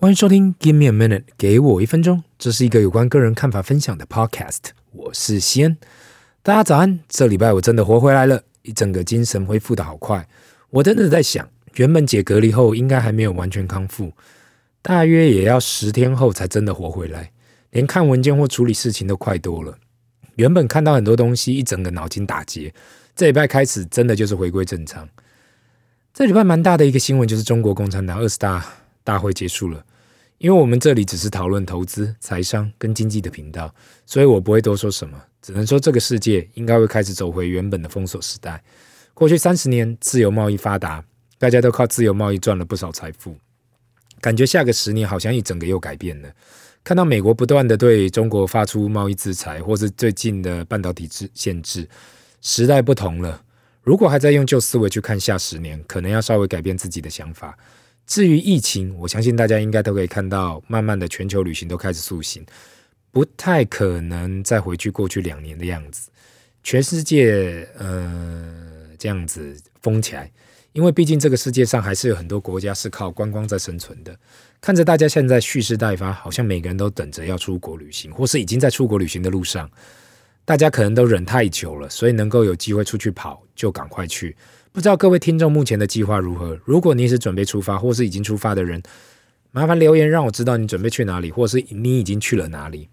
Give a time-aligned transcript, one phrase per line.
[0.00, 2.22] 欢迎收听 Give me a minute，给我一分钟。
[2.38, 4.60] 这是一个有关个人看法分享的 podcast。
[4.92, 5.76] 我是西恩，
[6.40, 7.00] 大家早安。
[7.08, 10.28] 这礼拜我真的活回来了，一整个精神恢复得好快。
[10.70, 14.12] 我真的在想，原本解隔离后应该还没有完全康复，
[14.82, 17.32] 大约也要十天后才真的活回来。
[17.72, 19.76] 连看文件或处理事情都快多了。
[20.36, 22.72] 原本看到很多东西，一整个脑筋打结。
[23.16, 25.08] 这礼拜开始，真的就是回归正常。
[26.14, 28.64] 这礼拜蛮大的一个新闻就是中国共产党二十大
[29.08, 29.82] 大会结束了。
[30.36, 38.62] 因为我们这里只是讨论投资、财商跟经济的频道，所以我不会多说什么，只能说这个世界应该会开始走回原本的封锁时代。
[39.14, 41.02] 过去三十年自由贸易发达，
[41.38, 43.34] 大家都靠自由贸易赚了不少财富，
[44.20, 46.30] 感觉下个十年好像一整个又改变了。
[46.84, 51.88] 看到美国不断的对中国发出贸易制裁，或是最近的半导体制限制，
[52.42, 53.42] 时代不同了。
[53.82, 57.58] 如果还在用旧思维去看下十年，可能要稍微改变自己的想法。
[58.08, 62.44] 至于疫情，我相信大家应该都可以看到，慢慢的全球旅行都开始塑形，
[63.12, 66.08] 不太可能再回去过去两年的样子。
[66.64, 70.30] 全世界，呃，这样子封起来，
[70.72, 74.18] 因为毕竟这个世界上还是有很多国家是靠观光在生存的。
[74.58, 79.70] 看着大家现在蓄势待发，好像每个人都等着要出国旅行，或是已经在出国旅行的路上。
[80.46, 84.34] 大家可能都忍太久了，所以能够有机会出去跑，就赶快去。
[84.72, 86.58] 不知道各位听众目前的计划如何？
[86.64, 88.82] 如果你是准备出发，或是已经出发的人，
[89.50, 92.88] 麻烦留言让我知道你准备去哪里，或是你已经去了哪里。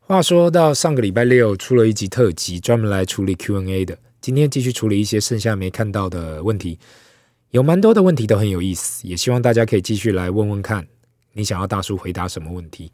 [0.00, 3.96] 话说到上个礼拜六出了一集特辑，专门来处理 Q&A 的。
[4.20, 6.78] 今天继续处理一些剩下没看到的问题，
[7.52, 10.86] 有蛮多的问题都很有意思，也希望大家可以继续来问问看，
[11.32, 12.92] 你想要大叔回答什么问题？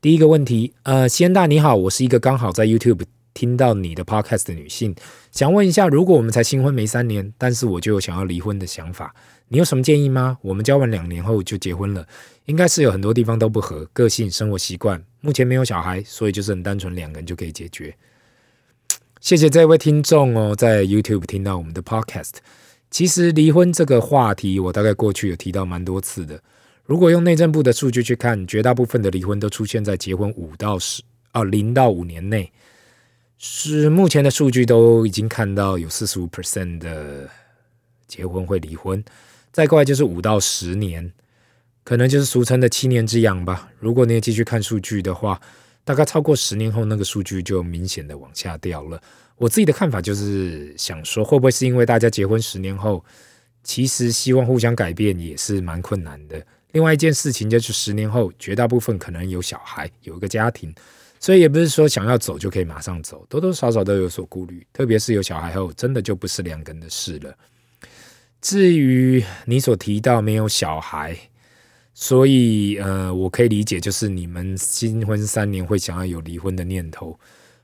[0.00, 3.02] 第一个问题，呃，先大你好，我是一个刚好在 YouTube。
[3.34, 4.94] 听到你的 podcast 的女性，
[5.30, 9.14] 想问一下，如果我们才新婚没三年，但是我就有想要离婚的想法，
[9.48, 10.38] 你有什么建议吗？
[10.42, 12.06] 我们交往两年后就结婚了，
[12.46, 17.94] 应该是有很多地方都不合，个性、生活习惯，目前没有小孩，所以就是很单纯，两个人就可以解决。
[19.20, 22.32] 谢谢这位听众哦，在 YouTube 听到我们的 podcast。
[22.90, 26.42] 其实离婚这个话题，我大概过去有提到蛮多次的。
[26.84, 32.52] 如果用内政部的数据去看，绝大部分的离婚都出现在结婚五到十啊零到五年内。
[33.44, 37.28] 是目前的数据都已经看到有四十五 percent 的
[38.06, 39.04] 结婚会离婚，
[39.50, 41.12] 再过来就是五到十年，
[41.82, 43.68] 可能就是俗称的七年之痒吧。
[43.80, 45.40] 如果你也继续看数据的话，
[45.82, 49.02] 大概超过十年后，那个数据就明显的往下掉了。
[49.34, 53.04] 我自己的看法就是想说，会不会是因为大家结婚十年后，
[53.64, 56.40] 其实希望互相改变也是蛮困难的。
[56.70, 60.72] 另外一件事情就是十年后，绝大部分可能有小孩，有一个家庭。
[61.22, 67.32] 所以也不是说想要走就可以马上走，多多少少都有所顾虑，特别是有小孩后，真的就不是两个人的事了。
[68.40, 71.16] 至于你所提到没有小孩，
[71.94, 77.16] 所以呃，我可以理解，就是你们新婚三年会想要有离婚的念头。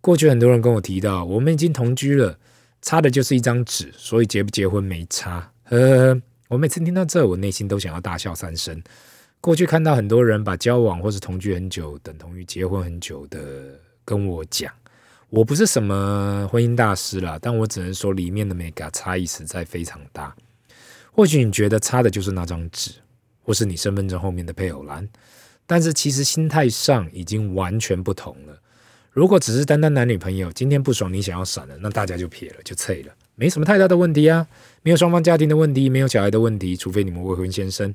[0.00, 2.38] 过去很多人跟我提到，我们已经同居了，
[2.80, 5.52] 差的就是一张纸，所以结不结婚没差。
[5.64, 8.82] 呵呵，我每次听到这，我内心都想要大笑三声。
[9.42, 13.40] 过去看到很多人把交往或是同居很久等同于结婚很久的
[14.04, 14.72] 跟我讲，
[15.30, 20.32] 我不是什么婚姻大师啦，但我只能说里面的 mega 差异实在非常大。
[21.10, 22.92] 或许你觉得差的就是那张纸，
[23.42, 25.08] 或是你身份证后面的配偶栏，
[25.66, 28.56] 但是其实心态上已经完全不同了。
[29.10, 34.46] 如果只是单单男女朋友，今天不爽你想要闪了，那大家就撇了，就脆了，没什么太大的问题啊，
[34.82, 37.92] 没有双方家庭的问题，没有小孩的问题，除非你们未婚先生。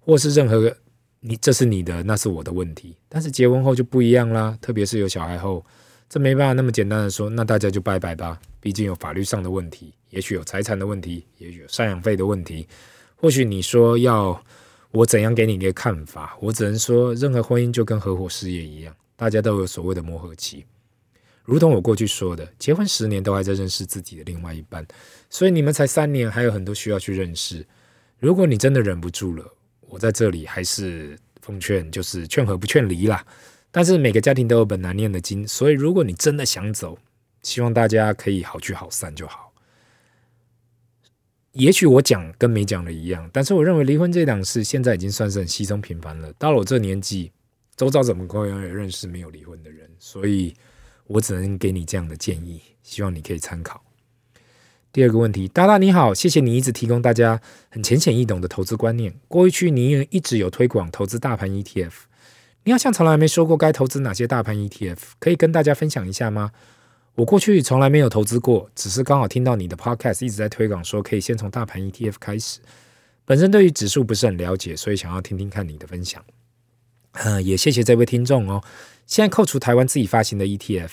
[0.00, 0.74] 或是任何
[1.20, 2.96] 你，这是你的，那是我的问题。
[3.08, 5.64] 但是结婚后就不一样啦，特别是有小孩后，
[6.08, 8.40] 这没办法那么简单的说，那大家就拜拜吧。
[8.58, 12.66] 毕竟有法律上的问题，也许有财产的问题，也许有赡养费的问题。
[13.16, 14.42] 或许你说要
[14.90, 20.64] 我怎样给你一个看法，我只能说，任何婚姻就跟合伙事业一样，大家都有所谓的磨合期。
[21.44, 24.86] 如同我过去说的，结婚十年都还在认识自己的另外一半，
[25.28, 27.66] 所以你们才三年，还有很多需要去认识。
[28.18, 29.44] 如果你真的忍不住了，
[29.90, 33.26] 我在这里还是奉劝，就是劝和不劝离啦。
[33.72, 36.98] 但是每个家庭都有本难念的经，所以如果你真的想走，
[37.42, 39.52] 希望大家可以好聚好散就好。
[41.52, 46.32] 也许我讲跟没讲的一样，但是我认为离婚这档事现在已经算是很稀松平凡了。
[46.34, 47.32] 到了我这年纪，
[47.76, 49.90] 周遭怎么可能有认识没有离婚的人？
[49.98, 50.54] 所以
[51.08, 53.82] 我只能给你这样的建议，希望你可以参考。
[54.92, 59.14] 第二个问题，大大你好，谢谢你一直提供大家很浅显易懂的投资观念。
[59.28, 61.92] 过去你也一直有推广投资大盘 ETF，
[62.64, 66.50] 你好像从来没说过该投资哪些大盘 ETF，可以跟大家分享一下吗？
[67.14, 72.60] 我过去从来没有投资过，只是刚好听到你的 Podcast 一直在推广说可以先从大盘 ETF 开始。
[73.24, 76.24] 本身对于指数不是很了解，所以想要听听看你的分享。
[77.12, 78.62] 嗯，也谢谢这位听众哦。
[79.06, 80.90] 现在扣除台湾自己发行的 ETF，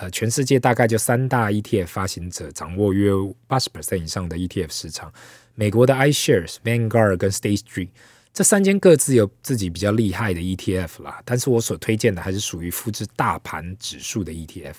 [0.00, 3.10] 呃，全世界大概就三大 ETF 发行者掌握约
[3.46, 5.12] 八十 percent 以上的 ETF 市场。
[5.54, 7.90] 美国的 iShares、Vanguard 跟 State Street
[8.32, 14.74] 这三间各自有自己比较厉害的 ETF 啦，但是我所推荐的还是属于复制大盘指数的 ETF。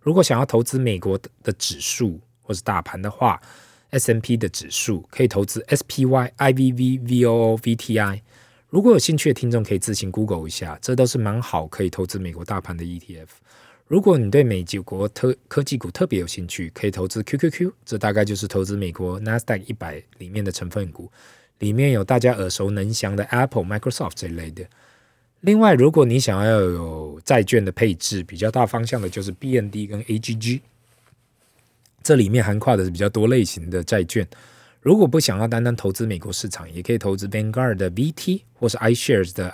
[0.00, 3.42] 如果想要投资美国的指数或是大盘的话
[3.90, 8.20] ，S&P 的指数可以投资 SPY、IVV、VOO、VTI。
[8.68, 13.26] 如果有兴趣的听众可以自行 Google 一下，这都是蛮好可以投资美国大盘的 ETF。
[13.90, 21.10] 如果你对美国特科技股特别有兴趣，可以投资 QQQ，这大概就是投资美国 Nasdaq 一百里面的成分股，
[21.58, 24.64] 里面有大家耳熟能详的 Apple、Microsoft 这一类的。
[25.40, 30.60] 另外，如果你想要有债券的配置，比较大方向的就是 BND 跟 AGG，
[32.04, 34.24] 这里面涵盖的是比较多类型的债券。
[34.80, 39.50] 如果不想要单单投资美国市场，也可以投资 Vanguard 的 VT 或是 iShares 的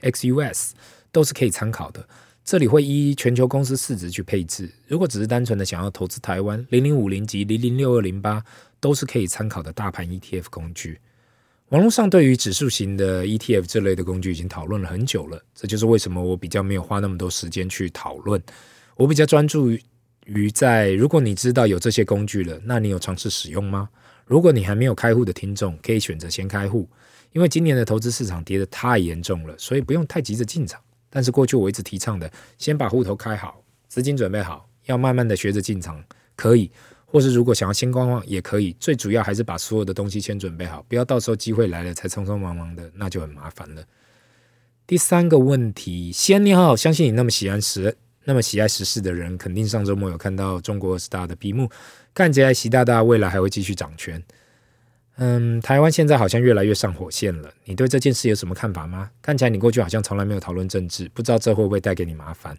[0.00, 0.70] IXUS，
[1.12, 2.08] 都是可以参考的。
[2.46, 4.70] 这里会依全球公司市值去配置。
[4.86, 8.40] 如果只是单纯的想要投资台湾，零零五零及零零六二零八
[8.78, 11.00] 都是可以参考的大盘 ETF 工具。
[11.70, 18.40] 网络上对于指数型的 ETF 这类的工具已经讨论了很久了，这就是为什么我比较没有花那么多时间去讨论。
[18.94, 19.76] 我比较专注
[20.26, 23.88] 于在，如果你知道有这些工具了，那你有尝试使用吗？
[24.24, 26.88] 如果你还没有开户的听众，可以选择先开户，
[27.32, 30.80] 因为今年的投资市场跌得太严重了，所以不用太急着进场。
[31.16, 36.04] 但是过去我一直提倡的，先把户头开好，资金准备好，要慢慢的学着进场，
[36.36, 36.70] 可以，
[37.06, 38.76] 或是如果想要先观望也可以。
[38.78, 43.82] 最主要还是把所有的东西先准备好，不要到时候机会来了才匆匆忙忙的，那就很麻烦了。
[44.86, 51.70] 第三个问题，先你好，相信你那么喜欢时，那么喜爱时事的人，肯定上周末有看到中国二十大的闭幕，
[52.12, 54.22] 看起来习大大未来还会继续掌权。
[55.18, 57.50] 嗯，台湾现在好像越来越上火线了。
[57.64, 59.10] 你对这件事有什么看法吗？
[59.22, 62.54] 看起来你过去好像从来没有讨论政治，不知道这会不会带给你麻烦？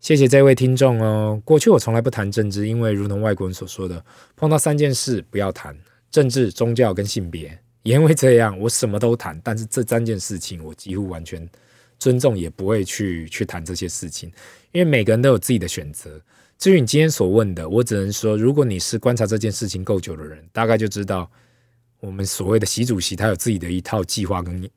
[0.00, 1.38] 谢谢这位听众哦。
[1.44, 4.02] 过去我从来不谈政治，因为如同外国人所说的，
[4.36, 5.76] 碰到三件事不要谈：
[6.10, 7.58] 政治、宗教跟性别。
[7.82, 11.46] 也因为这样，我什么都谈，但是这三件事情我几乎完全
[11.98, 14.32] 尊重，也不会去去谈这些事情，
[14.72, 16.18] 因为每个人都有自己的选择。
[16.58, 21.30] 至于你今天所问的，我只能说，如果你是观察这件事情够久的人，大概就知道。
[22.00, 24.68] 我们所谓的习主席，他有自己的一套计划跟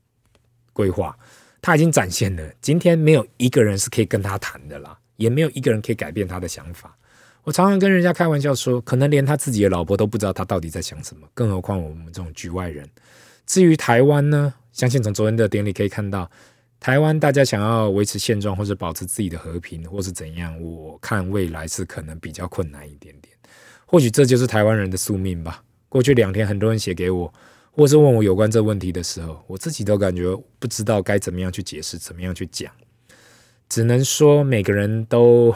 [0.73, 1.17] 规划，
[1.61, 2.53] 他已经展现了。
[2.61, 6.95] 今天没有一个人是可以跟他谈的啦，也没有一个人可以改变他的想法。
[7.43, 12.87] 我常常跟人家开玩笑说，可能连他自己的老婆都不知道他到底在想什么，更何况我们这种局外人。
[13.45, 16.29] 至于台湾呢，相信从昨天的典礼可以看到，
[16.79, 23.33] 台湾大家想要维持现状或者保持自己的和平，或是怎样，我看未来是可能比较困难一点点。
[23.85, 25.63] 或许这就是台湾人的宿命吧。
[25.89, 27.33] 过去两天，很多人写给我，
[27.71, 32.71] 或是问我有关这问题的时候，我自己都感觉不知道该怎么样去解释，怎么样去讲，
[33.67, 35.53] 只能说每个人都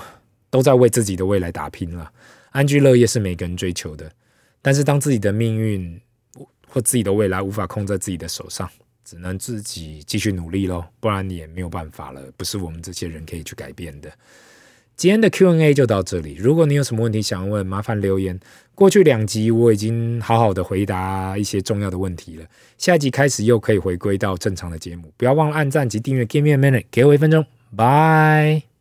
[0.49, 2.11] 都在为自己的未来打拼了。
[2.51, 4.11] 安居乐业是每个人追求的，
[4.61, 5.99] 但是当自己的命运
[6.67, 8.69] 或自己的未来无法控制在自己的手上，
[9.03, 14.11] 只能自己继续努力喽，不然你也没有办法了，不是我们这些人可以去改变的。
[14.95, 16.35] 今天的 Q&A 就到这里。
[16.35, 18.39] 如果你有什么问题想问，麻烦留言。
[18.75, 22.45] 过去两集我已经好好的回答一些重要的问题了。
[22.77, 25.11] 下一集开始又可以回归到正常的节目。
[25.17, 26.25] 不要忘了按赞及订阅。
[26.25, 27.45] Give me a minute，给我一分钟。
[27.75, 28.72] Bye。